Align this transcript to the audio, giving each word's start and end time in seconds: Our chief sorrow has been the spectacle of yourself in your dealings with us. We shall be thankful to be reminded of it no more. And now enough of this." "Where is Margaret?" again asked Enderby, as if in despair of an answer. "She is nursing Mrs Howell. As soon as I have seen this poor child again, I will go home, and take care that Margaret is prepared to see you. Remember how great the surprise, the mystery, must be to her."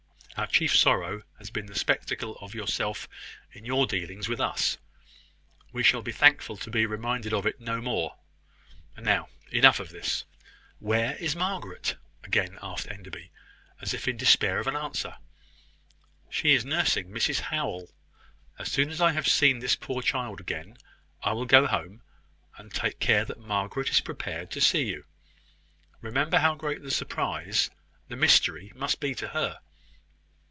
Our 0.37 0.47
chief 0.47 0.75
sorrow 0.75 1.21
has 1.37 1.51
been 1.51 1.67
the 1.67 1.75
spectacle 1.77 2.35
of 2.37 2.55
yourself 2.55 3.07
in 3.51 3.63
your 3.63 3.85
dealings 3.85 4.27
with 4.27 4.39
us. 4.41 4.79
We 5.71 5.83
shall 5.83 6.01
be 6.01 6.11
thankful 6.11 6.57
to 6.57 6.71
be 6.71 6.87
reminded 6.87 7.31
of 7.31 7.45
it 7.45 7.59
no 7.61 7.79
more. 7.79 8.17
And 8.95 9.05
now 9.05 9.29
enough 9.51 9.79
of 9.79 9.89
this." 9.91 10.25
"Where 10.79 11.15
is 11.17 11.35
Margaret?" 11.35 11.95
again 12.23 12.57
asked 12.63 12.87
Enderby, 12.87 13.29
as 13.81 13.93
if 13.93 14.07
in 14.07 14.17
despair 14.17 14.57
of 14.57 14.65
an 14.65 14.75
answer. 14.75 15.17
"She 16.31 16.55
is 16.55 16.65
nursing 16.65 17.11
Mrs 17.11 17.41
Howell. 17.41 17.91
As 18.57 18.71
soon 18.71 18.89
as 18.89 18.99
I 18.99 19.11
have 19.11 19.27
seen 19.27 19.59
this 19.59 19.75
poor 19.75 20.01
child 20.01 20.39
again, 20.39 20.75
I 21.21 21.33
will 21.33 21.45
go 21.45 21.67
home, 21.67 22.01
and 22.57 22.73
take 22.73 22.99
care 22.99 23.25
that 23.25 23.39
Margaret 23.39 23.91
is 23.91 24.01
prepared 24.01 24.49
to 24.51 24.61
see 24.61 24.85
you. 24.85 25.05
Remember 26.01 26.39
how 26.39 26.55
great 26.55 26.81
the 26.81 26.89
surprise, 26.89 27.69
the 28.07 28.15
mystery, 28.15 28.71
must 28.73 28.99
be 28.99 29.13
to 29.13 29.27
her." 29.29 29.59